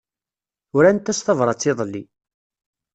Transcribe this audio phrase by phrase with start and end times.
[0.77, 2.03] Urant-as tabrat iḍelli.